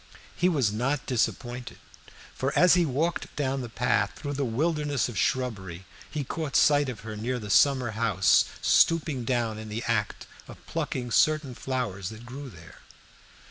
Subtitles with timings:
[0.35, 1.77] He was not disappointed,
[2.33, 6.89] for as he walked down the path through the wilderness of shrubbery he caught sight
[6.89, 12.09] of her near the summer house, stooping down in the act of plucking certain flowers
[12.09, 12.79] that grew there.